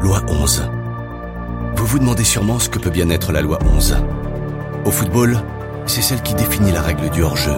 [0.00, 0.70] Loi 11.
[1.76, 3.96] Vous vous demandez sûrement ce que peut bien être la loi 11.
[4.84, 5.38] Au football,
[5.86, 7.56] c'est celle qui définit la règle du hors-jeu.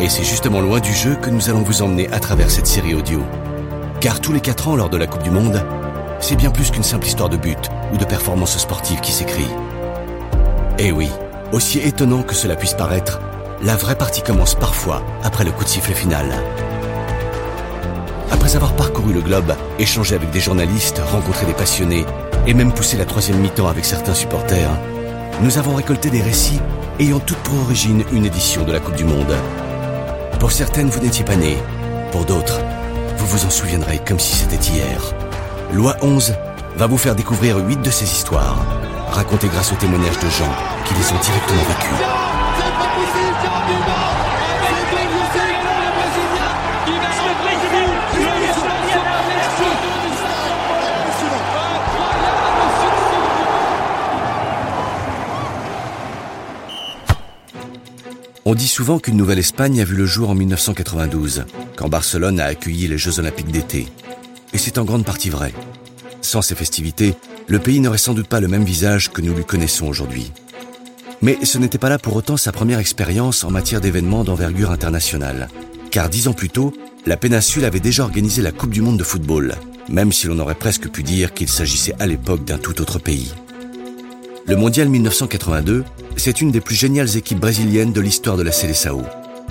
[0.00, 2.94] Et c'est justement loin du jeu que nous allons vous emmener à travers cette série
[2.94, 3.22] audio.
[4.00, 5.62] Car tous les 4 ans lors de la Coupe du Monde,
[6.20, 9.48] c'est bien plus qu'une simple histoire de but ou de performance sportive qui s'écrit.
[10.78, 11.10] Eh oui,
[11.52, 13.20] aussi étonnant que cela puisse paraître,
[13.62, 16.26] la vraie partie commence parfois après le coup de sifflet final.
[18.30, 22.04] Après avoir parcouru le globe, échangé avec des journalistes, rencontré des passionnés
[22.46, 24.70] et même poussé la troisième mi-temps avec certains supporters,
[25.42, 26.60] nous avons récolté des récits
[26.98, 29.34] ayant toutes pour origine une édition de la Coupe du Monde.
[30.38, 31.58] Pour certaines, vous n'étiez pas nés.
[32.12, 32.60] Pour d'autres,
[33.16, 35.14] vous vous en souviendrez comme si c'était hier.
[35.72, 36.34] Loi 11
[36.76, 38.58] va vous faire découvrir huit de ces histoires,
[39.10, 40.52] racontées grâce aux témoignages de gens
[40.84, 42.04] qui les ont directement vécues.
[58.48, 62.44] On dit souvent qu'une nouvelle Espagne a vu le jour en 1992, quand Barcelone a
[62.44, 63.88] accueilli les Jeux olympiques d'été.
[64.52, 65.52] Et c'est en grande partie vrai.
[66.20, 67.16] Sans ces festivités,
[67.48, 70.32] le pays n'aurait sans doute pas le même visage que nous lui connaissons aujourd'hui.
[71.22, 75.48] Mais ce n'était pas là pour autant sa première expérience en matière d'événements d'envergure internationale.
[75.90, 76.72] Car dix ans plus tôt,
[77.06, 79.54] la péninsule avait déjà organisé la Coupe du Monde de football,
[79.88, 83.32] même si l'on aurait presque pu dire qu'il s'agissait à l'époque d'un tout autre pays.
[84.46, 85.84] Le Mondial 1982,
[86.16, 89.02] c'est une des plus géniales équipes brésiliennes de l'histoire de la Seleção.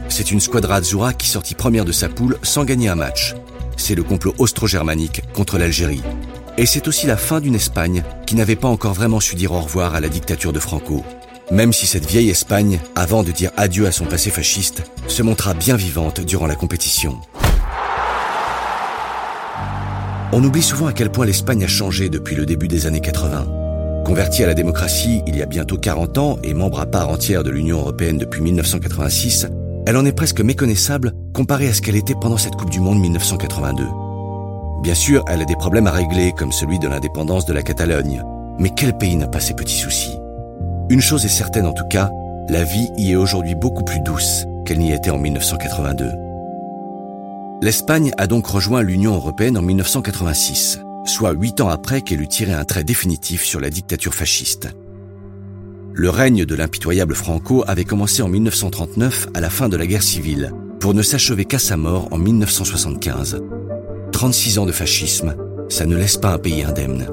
[0.10, 3.36] C'est une squadra Azzurra qui sortit première de sa poule sans gagner un match.
[3.78, 6.04] C'est le complot austro-germanique contre l'Algérie.
[6.58, 9.60] Et c'est aussi la fin d'une Espagne qui n'avait pas encore vraiment su dire au
[9.60, 11.04] revoir à la dictature de Franco.
[11.52, 15.54] Même si cette vieille Espagne, avant de dire adieu à son passé fasciste, se montra
[15.54, 17.20] bien vivante durant la compétition.
[20.32, 24.04] On oublie souvent à quel point l'Espagne a changé depuis le début des années 80.
[24.06, 27.44] Convertie à la démocratie il y a bientôt 40 ans et membre à part entière
[27.44, 29.48] de l'Union européenne depuis 1986,
[29.88, 33.00] elle en est presque méconnaissable comparée à ce qu'elle était pendant cette Coupe du Monde
[33.00, 34.05] 1982.
[34.82, 38.24] Bien sûr, elle a des problèmes à régler comme celui de l'indépendance de la Catalogne,
[38.60, 40.18] mais quel pays n'a pas ses petits soucis?
[40.90, 42.12] Une chose est certaine en tout cas,
[42.50, 46.12] la vie y est aujourd'hui beaucoup plus douce qu'elle n'y était en 1982.
[47.62, 52.54] L'Espagne a donc rejoint l'Union européenne en 1986 soit huit ans après qu'elle eut tiré
[52.54, 54.70] un trait définitif sur la dictature fasciste.
[55.94, 60.04] Le règne de l'impitoyable Franco avait commencé en 1939 à la fin de la guerre
[60.04, 63.42] civile, pour ne s'achever qu'à sa mort en 1975.
[64.16, 65.36] 36 ans de fascisme,
[65.68, 67.06] ça ne laisse pas un pays indemne.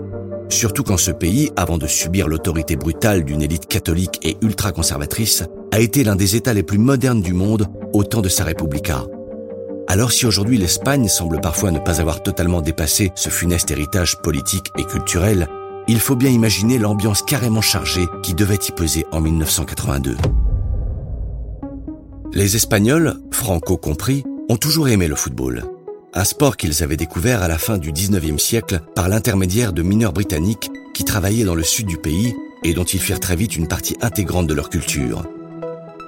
[0.48, 5.42] Surtout quand ce pays, avant de subir l'autorité brutale d'une élite catholique et ultra-conservatrice,
[5.72, 9.02] a été l'un des États les plus modernes du monde au temps de sa Repubblica.
[9.88, 14.68] Alors si aujourd'hui l'Espagne semble parfois ne pas avoir totalement dépassé ce funeste héritage politique
[14.78, 15.48] et culturel,
[15.88, 20.16] il faut bien imaginer l'ambiance carrément chargée qui devait y peser en 1982.
[22.32, 25.64] Les Espagnols, Franco compris, ont toujours aimé le football.
[26.14, 30.12] Un sport qu'ils avaient découvert à la fin du 19e siècle par l'intermédiaire de mineurs
[30.12, 32.34] britanniques qui travaillaient dans le sud du pays
[32.64, 35.24] et dont ils firent très vite une partie intégrante de leur culture.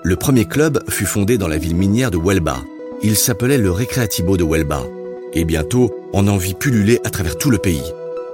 [0.02, 2.58] Le premier club fut fondé dans la ville minière de Huelva,
[3.02, 4.84] il s'appelait le Recreativo de Huelva.
[5.32, 7.82] Et bientôt, on en vit pulluler à travers tout le pays.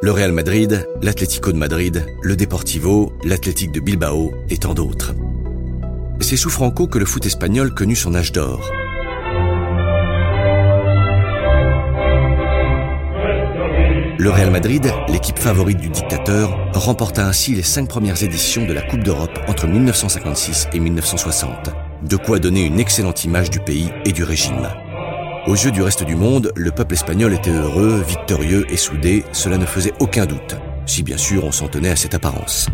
[0.03, 5.15] Le Real Madrid, l'Atlético de Madrid, le Deportivo, l'Athletic de Bilbao et tant d'autres.
[6.21, 8.61] C'est sous Franco que le foot espagnol connut son âge d'or.
[14.21, 18.83] Le Real Madrid, l'équipe favorite du dictateur, remporta ainsi les cinq premières éditions de la
[18.83, 21.71] Coupe d'Europe entre 1956 et 1960
[22.07, 24.69] de quoi donner une excellente image du pays et du régime.
[25.47, 29.57] Aux yeux du reste du monde, le peuple espagnol était heureux, victorieux et soudé, cela
[29.57, 30.55] ne faisait aucun doute,
[30.85, 32.69] si bien sûr on s'en tenait à cette apparence.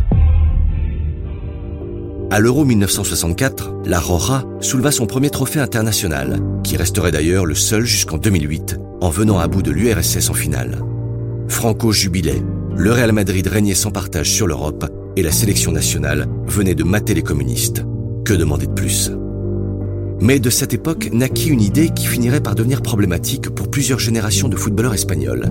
[2.32, 7.84] À l'Euro 1964, la Roja souleva son premier trophée international, qui resterait d'ailleurs le seul
[7.84, 10.82] jusqu'en 2008, en venant à bout de l'URSS en finale.
[11.48, 12.43] Franco jubilait,
[12.76, 17.14] le Real Madrid régnait sans partage sur l'Europe et la sélection nationale venait de mater
[17.14, 17.84] les communistes.
[18.25, 19.10] Que demander de plus?
[20.20, 24.48] Mais de cette époque naquit une idée qui finirait par devenir problématique pour plusieurs générations
[24.48, 25.50] de footballeurs espagnols.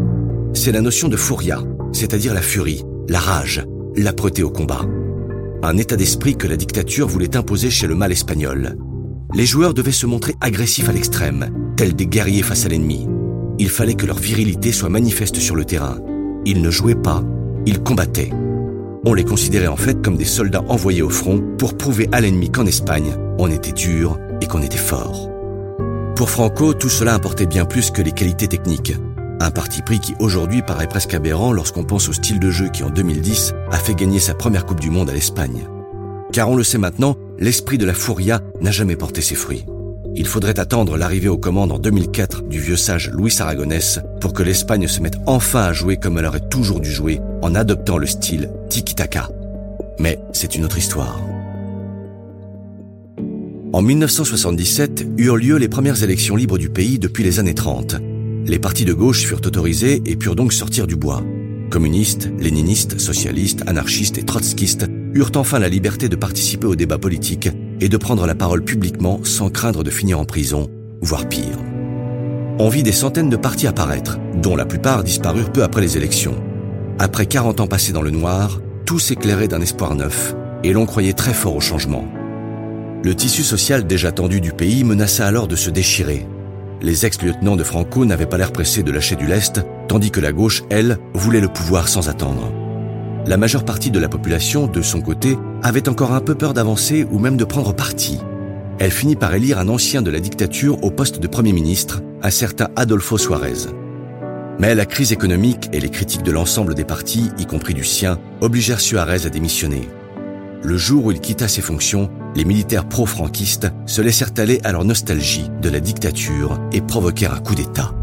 [0.53, 1.61] C'est la notion de furia,
[1.91, 3.65] c'est-à-dire la furie, la rage,
[3.95, 4.85] l'âpreté au combat.
[5.63, 8.77] Un état d'esprit que la dictature voulait imposer chez le mal espagnol.
[9.33, 13.07] Les joueurs devaient se montrer agressifs à l'extrême, tels des guerriers face à l'ennemi.
[13.57, 15.99] Il fallait que leur virilité soit manifeste sur le terrain.
[16.45, 17.23] Ils ne jouaient pas,
[17.65, 18.31] ils combattaient.
[19.05, 22.49] on les considérait en fait comme des soldats envoyés au front pour prouver à l'ennemi
[22.49, 25.29] qu'en Espagne, on était dur et qu'on était fort.
[26.15, 28.93] Pour Franco, tout cela importait bien plus que les qualités techniques.
[29.39, 32.83] Un parti pris qui aujourd'hui paraît presque aberrant lorsqu'on pense au style de jeu qui
[32.83, 35.67] en 2010 a fait gagner sa première Coupe du Monde à l'Espagne.
[36.31, 39.65] Car on le sait maintenant, l'esprit de la Furia n'a jamais porté ses fruits.
[40.17, 44.43] Il faudrait attendre l'arrivée aux commandes en 2004 du vieux sage Luis Aragonès pour que
[44.43, 48.05] l'Espagne se mette enfin à jouer comme elle aurait toujours dû jouer en adoptant le
[48.05, 49.29] style tiki-taka.
[49.99, 51.19] Mais c'est une autre histoire.
[53.73, 57.97] En 1977 eurent lieu les premières élections libres du pays depuis les années 30.
[58.45, 61.23] Les partis de gauche furent autorisés et purent donc sortir du bois.
[61.69, 67.49] Communistes, léninistes, socialistes, anarchistes et trotskistes eurent enfin la liberté de participer au débat politique
[67.81, 70.69] et de prendre la parole publiquement sans craindre de finir en prison,
[71.01, 71.57] voire pire.
[72.57, 76.35] On vit des centaines de partis apparaître, dont la plupart disparurent peu après les élections.
[76.99, 81.13] Après 40 ans passés dans le noir, tout s'éclairait d'un espoir neuf, et l'on croyait
[81.13, 82.07] très fort au changement.
[83.03, 86.25] Le tissu social déjà tendu du pays menaça alors de se déchirer.
[86.81, 90.31] Les ex-lieutenants de Franco n'avaient pas l'air pressés de lâcher du lest, tandis que la
[90.31, 92.51] gauche, elle, voulait le pouvoir sans attendre
[93.27, 97.07] la majeure partie de la population, de son côté, avait encore un peu peur d'avancer
[97.09, 98.19] ou même de prendre parti.
[98.77, 102.29] Elle finit par élire un ancien de la dictature au poste de Premier ministre, un
[102.29, 103.69] certain Adolfo Suarez.
[104.59, 108.19] Mais la crise économique et les critiques de l'ensemble des partis, y compris du sien,
[108.41, 109.89] obligèrent Suarez à démissionner.
[110.63, 114.85] Le jour où il quitta ses fonctions, les militaires pro-franquistes se laissèrent aller à leur
[114.85, 117.93] nostalgie de la dictature et provoquèrent un coup d'État.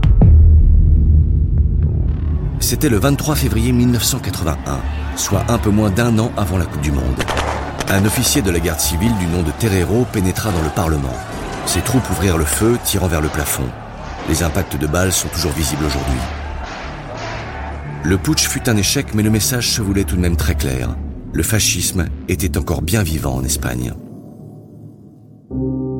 [2.61, 6.93] C'était le 23 février 1981 soit un peu moins d'un an avant la Coupe du
[6.93, 7.23] Monde.
[7.89, 11.13] Un officier de la garde civile du nom de Terrero pénétra dans le Parlement.
[11.67, 13.69] Ses troupes ouvrirent le feu, tirant vers le plafond.
[14.29, 16.19] Les impacts de balles sont toujours visibles aujourd'hui.
[18.05, 20.97] Le putsch fut un échec, mais le message se voulait tout de même très clair.
[21.33, 23.93] Le fascisme était encore bien vivant en Espagne.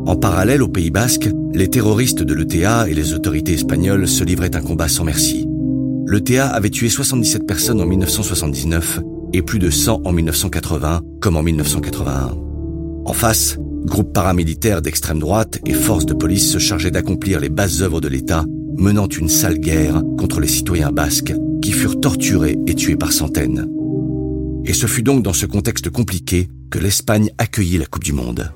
[0.07, 4.57] En parallèle au Pays basque, les terroristes de l'ETA et les autorités espagnoles se livraient
[4.57, 5.47] un combat sans merci
[6.13, 9.01] l'ETA avait tué 77 personnes en 1979
[9.33, 12.37] et plus de 100 en 1980 comme en 1981.
[13.07, 13.57] En face,
[13.87, 18.09] groupes paramilitaires d'extrême droite et forces de police se chargeaient d'accomplir les basses œuvres de
[18.09, 18.45] l'État,
[18.77, 21.33] menant une sale guerre contre les citoyens basques
[21.63, 23.67] qui furent torturés et tués par centaines.
[24.67, 28.53] Et ce fut donc dans ce contexte compliqué que l'Espagne accueillit la Coupe du Monde.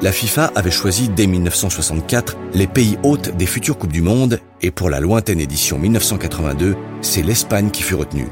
[0.00, 4.70] La FIFA avait choisi dès 1964 les pays hôtes des futures Coupes du Monde et
[4.70, 8.28] pour la lointaine édition 1982, c'est l'Espagne qui fut retenue.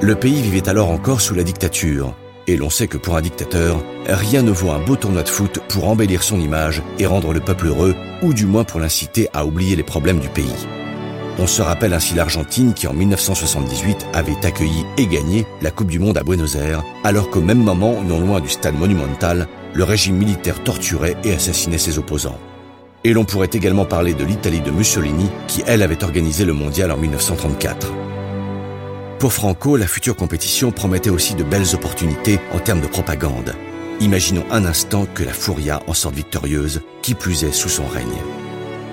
[0.00, 2.14] Le pays vivait alors encore sous la dictature,
[2.46, 5.60] et l'on sait que pour un dictateur, rien ne vaut un beau tournoi de foot
[5.68, 9.46] pour embellir son image et rendre le peuple heureux, ou du moins pour l'inciter à
[9.46, 10.66] oublier les problèmes du pays.
[11.38, 15.98] On se rappelle ainsi l'Argentine qui en 1978 avait accueilli et gagné la Coupe du
[15.98, 20.16] Monde à Buenos Aires, alors qu'au même moment, non loin du stade monumental, le régime
[20.16, 22.38] militaire torturait et assassinait ses opposants.
[23.04, 26.90] Et l'on pourrait également parler de l'Italie de Mussolini, qui elle avait organisé le mondial
[26.90, 27.92] en 1934.
[29.18, 33.54] Pour Franco, la future compétition promettait aussi de belles opportunités en termes de propagande.
[34.00, 38.06] Imaginons un instant que la Furia en sorte victorieuse, qui plus est sous son règne.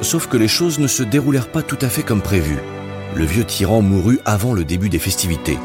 [0.02, 2.58] Sauf que les choses ne se déroulèrent pas tout à fait comme prévu.
[3.16, 5.58] Le vieux tyran mourut avant le début des festivités,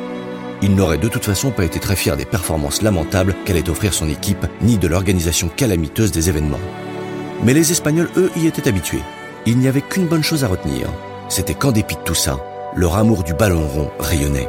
[0.63, 4.09] il n'aurait de toute façon pas été très fier des performances lamentables qu'allait offrir son
[4.09, 6.61] équipe, ni de l'organisation calamiteuse des événements.
[7.45, 9.03] Mais les Espagnols, eux, y étaient habitués.
[9.47, 10.89] Il n'y avait qu'une bonne chose à retenir.
[11.29, 12.39] C'était qu'en dépit de tout ça,
[12.77, 14.49] leur amour du ballon rond rayonnait.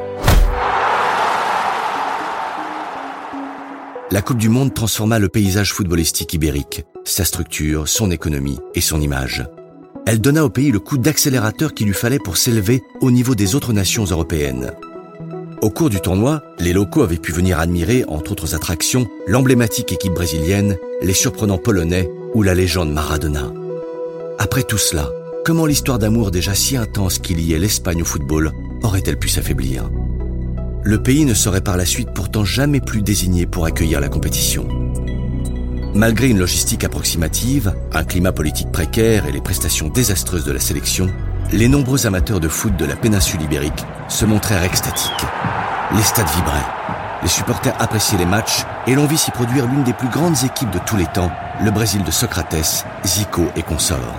[4.10, 9.02] La Coupe du Monde transforma le paysage footballistique ibérique, sa structure, son économie et son
[9.02, 9.46] image.
[10.06, 13.56] Elle donna au pays le coup d'accélérateur qu'il lui fallait pour s'élever au niveau des
[13.56, 14.72] autres nations européennes.
[15.62, 20.14] Au cours du tournoi, les locaux avaient pu venir admirer, entre autres attractions, l'emblématique équipe
[20.14, 23.52] brésilienne, les surprenants polonais ou la légende Maradona.
[24.40, 25.10] Après tout cela,
[25.46, 28.52] comment l'histoire d'amour déjà si intense qui liait l'Espagne au football
[28.84, 29.90] aurait-elle pu s'affaiblir?
[30.84, 34.68] Le pays ne serait par la suite pourtant jamais plus désigné pour accueillir la compétition.
[35.94, 41.10] Malgré une logistique approximative, un climat politique précaire et les prestations désastreuses de la sélection,
[41.52, 45.26] les nombreux amateurs de foot de la péninsule ibérique se montrèrent extatiques.
[45.96, 46.68] Les stades vibraient.
[47.24, 50.72] Les supporters appréciaient les matchs et l'on vit s'y produire l'une des plus grandes équipes
[50.72, 51.32] de tous les temps,
[51.64, 54.16] le Brésil de Socrates, Zico et consorts.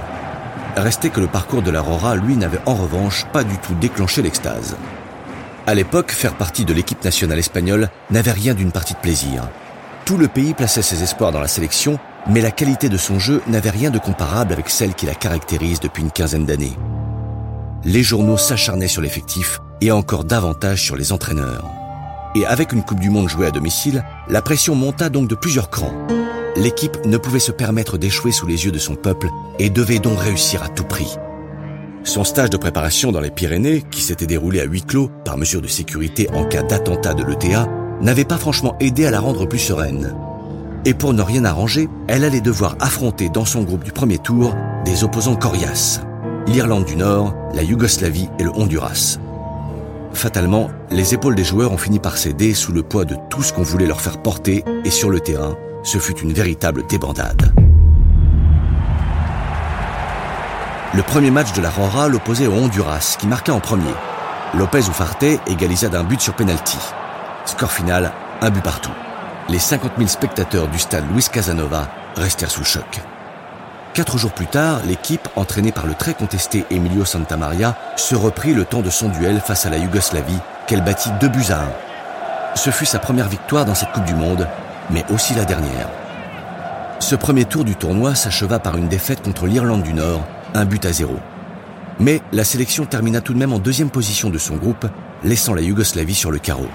[0.77, 4.77] Restait que le parcours de l'Aurora, lui, n'avait en revanche pas du tout déclenché l'extase.
[5.67, 9.49] À l'époque, faire partie de l'équipe nationale espagnole n'avait rien d'une partie de plaisir.
[10.05, 13.43] Tout le pays plaçait ses espoirs dans la sélection, mais la qualité de son jeu
[13.47, 16.77] n'avait rien de comparable avec celle qui la caractérise depuis une quinzaine d'années
[17.85, 21.65] les journaux s'acharnaient sur l'effectif et encore davantage sur les entraîneurs.
[22.35, 25.71] Et avec une Coupe du Monde jouée à domicile, la pression monta donc de plusieurs
[25.71, 25.95] crans.
[26.59, 29.29] L'équipe ne pouvait se permettre d'échouer sous les yeux de son peuple
[29.61, 31.17] et devait donc réussir à tout prix.
[32.03, 35.63] Son stage de préparation dans les Pyrénées, qui s'était déroulé à huis clos par mesure
[35.63, 37.69] de sécurité en cas d'attentat de l'ETA,
[38.01, 40.17] n'avait pas franchement aidé à la rendre plus sereine.
[40.85, 44.53] Et pour ne rien arranger, elle allait devoir affronter dans son groupe du premier tour
[44.85, 46.01] des opposants coriaces.
[46.49, 49.19] L'Irlande du Nord, la Yougoslavie et le Honduras.
[50.13, 53.53] Fatalement, les épaules des joueurs ont fini par céder sous le poids de tout ce
[53.53, 57.53] qu'on voulait leur faire porter et sur le terrain, ce fut une véritable débandade.
[60.95, 63.95] Le premier match de la Rora l'opposait au Honduras, qui marqua en premier.
[64.55, 66.79] Lopez Ufarte égalisa d'un but sur penalty.
[67.45, 68.93] Score final, un but partout.
[69.49, 73.01] Les 50 000 spectateurs du stade Luis Casanova restèrent sous choc.
[73.95, 78.65] Quatre jours plus tard, l'équipe, entraînée par le très contesté Emilio Santamaria, se reprit le
[78.65, 81.73] temps de son duel face à la Yougoslavie, qu'elle battit deux buts à un.
[82.55, 84.47] Ce fut sa première victoire dans cette Coupe du Monde,
[84.91, 85.89] mais aussi la dernière.
[87.01, 90.23] Ce premier tour du tournoi s'acheva par une défaite contre l'Irlande du Nord,
[90.55, 91.17] un but à zéro.
[92.01, 94.87] Mais la sélection termina tout de même en deuxième position de son groupe,
[95.25, 96.69] laissant la Yougoslavie sur le carreau.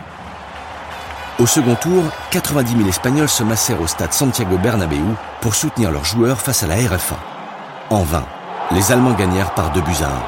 [1.39, 5.03] Au second tour, 90 000 Espagnols se massèrent au stade Santiago Bernabéu
[5.41, 7.17] pour soutenir leurs joueurs face à la RFA.
[7.89, 8.25] En vain,
[8.71, 10.23] les Allemands gagnèrent par deux buts à un.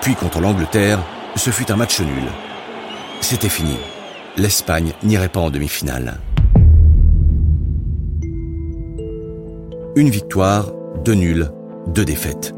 [0.00, 0.98] Puis contre l'Angleterre,
[1.36, 2.24] ce fut un match nul.
[3.20, 3.76] C'était fini.
[4.36, 6.18] L'Espagne n'irait pas en demi-finale.
[9.96, 10.72] Une victoire,
[11.04, 11.50] deux nuls,
[11.88, 12.54] deux défaites.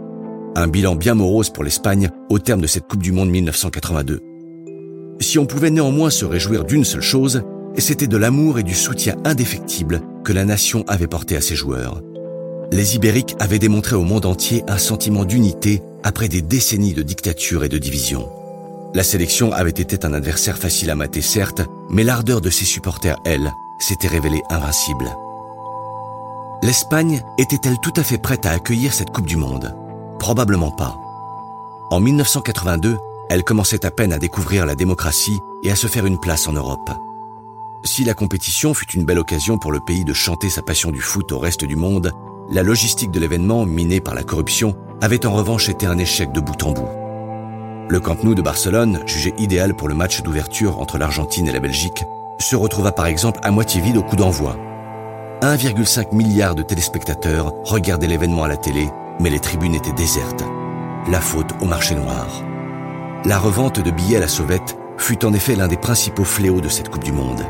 [0.54, 4.20] Un bilan bien morose pour l'Espagne au terme de cette Coupe du Monde 1982.
[5.18, 7.42] Si on pouvait néanmoins se réjouir d'une seule chose,
[7.78, 12.02] c'était de l'amour et du soutien indéfectible que la nation avait porté à ses joueurs.
[12.70, 17.64] Les Ibériques avaient démontré au monde entier un sentiment d'unité après des décennies de dictature
[17.64, 18.28] et de division.
[18.94, 23.16] La sélection avait été un adversaire facile à mater certes, mais l'ardeur de ses supporters,
[23.24, 25.10] elle, s'était révélée invincible.
[26.62, 29.74] L'Espagne était-elle tout à fait prête à accueillir cette Coupe du Monde?
[30.20, 30.96] Probablement pas.
[31.90, 36.20] En 1982, elle commençait à peine à découvrir la démocratie et à se faire une
[36.20, 36.88] place en Europe.
[37.82, 41.00] Si la compétition fut une belle occasion pour le pays de chanter sa passion du
[41.00, 42.12] foot au reste du monde,
[42.48, 46.40] la logistique de l'événement, minée par la corruption, avait en revanche été un échec de
[46.40, 46.88] bout en bout.
[47.88, 51.58] Le Camp Nou de Barcelone, jugé idéal pour le match d'ouverture entre l'Argentine et la
[51.58, 52.04] Belgique,
[52.38, 54.56] se retrouva par exemple à moitié vide au coup d'envoi.
[55.42, 60.44] 1,5 milliard de téléspectateurs regardaient l'événement à la télé, mais les tribunes étaient désertes.
[61.10, 62.44] La faute au marché noir.
[63.24, 66.68] La revente de billets à la sauvette fut en effet l'un des principaux fléaux de
[66.68, 67.42] cette Coupe du Monde.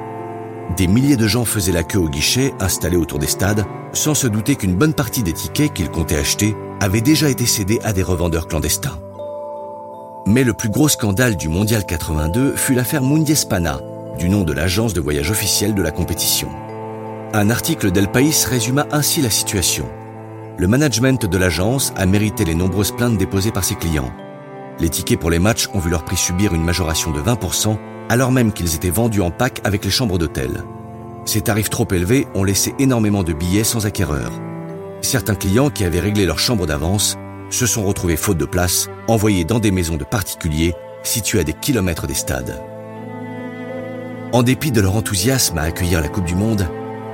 [0.75, 4.27] Des milliers de gens faisaient la queue au guichet installés autour des stades, sans se
[4.27, 8.03] douter qu'une bonne partie des tickets qu'ils comptaient acheter avaient déjà été cédés à des
[8.03, 8.99] revendeurs clandestins.
[10.25, 13.81] Mais le plus gros scandale du Mondial 82 fut l'affaire Mundiespana,
[14.19, 16.49] du nom de l'agence de voyage officielle de la compétition.
[17.35, 19.89] Un article d'El País résuma ainsi la situation.
[20.59, 24.13] Le management de l'agence a mérité les nombreuses plaintes déposées par ses clients.
[24.79, 27.79] Les tickets pour les matchs ont vu leur prix subir une majoration de 20%
[28.11, 30.63] alors même qu'ils étaient vendus en pack avec les chambres d'hôtel.
[31.25, 34.31] Ces tarifs trop élevés ont laissé énormément de billets sans acquéreur.
[35.01, 37.17] Certains clients qui avaient réglé leur chambre d'avance
[37.49, 41.55] se sont retrouvés faute de place, envoyés dans des maisons de particuliers situées à des
[41.55, 42.61] kilomètres des stades.
[44.33, 46.69] En dépit de leur enthousiasme à accueillir la Coupe du Monde,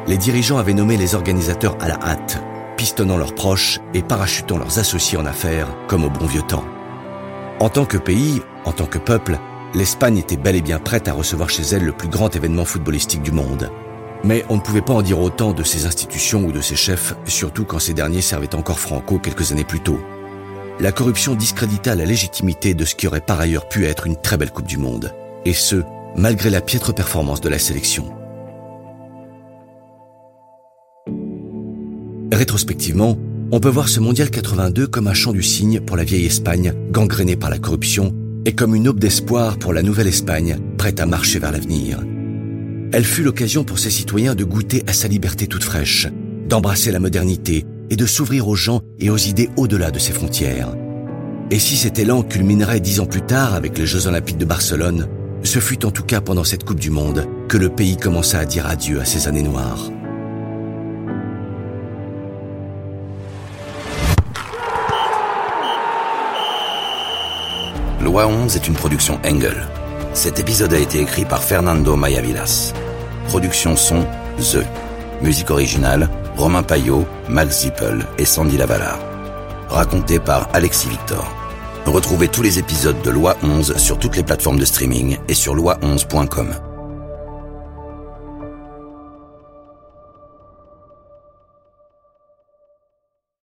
[0.09, 2.43] les dirigeants avaient nommé les organisateurs à la hâte,
[2.79, 6.65] pistonnant leurs proches et parachutant leurs associés en affaires comme au bon vieux temps.
[7.61, 9.39] En tant que pays, en tant que peuple,
[9.75, 13.21] l'Espagne était bel et bien prête à recevoir chez elle le plus grand événement footballistique
[13.21, 13.71] du monde.
[14.25, 17.15] Mais on ne pouvait pas en dire autant de ses institutions ou de ses chefs,
[17.27, 20.01] surtout quand ces derniers servaient encore Franco quelques années plus tôt.
[20.81, 24.39] La corruption discrédita la légitimité de ce qui aurait par ailleurs pu être une très
[24.39, 25.13] belle Coupe du Monde.
[25.45, 25.83] Et ce,
[26.17, 28.18] malgré la piètre performance de la sélection.
[32.33, 33.19] Rétrospectivement,
[33.51, 36.75] on peut voir ce Mondial 82 comme un chant du cygne pour la vieille Espagne,
[36.91, 41.07] gangrénée par la corruption et comme une aube d'espoir pour la nouvelle Espagne, prête à
[41.07, 42.01] marcher vers l'avenir.
[42.93, 46.07] Elle fut l'occasion pour ses citoyens de goûter à sa liberté toute fraîche,
[46.49, 50.75] d'embrasser la modernité et de s'ouvrir aux gens et aux idées au-delà de ses frontières.
[51.51, 55.09] Et si cet élan culminerait dix ans plus tard avec les Jeux Olympiques de Barcelone,
[55.43, 58.45] ce fut en tout cas pendant cette Coupe du Monde que le pays commença à
[58.45, 59.91] dire adieu à ses années noires.
[68.09, 69.69] Loi 11 est une production Engel.
[70.15, 72.73] Cet épisode a été écrit par Fernando Mayavilas.
[73.29, 74.03] Production son
[74.39, 74.65] The.
[75.21, 78.99] Musique originale Romain Payot, Max Zippel et Sandy Lavalard.
[79.69, 81.31] Raconté par Alexis Victor.
[81.85, 85.55] Retrouvez tous les épisodes de Loi 11 sur toutes les plateformes de streaming et sur
[85.55, 86.68] loi11.com.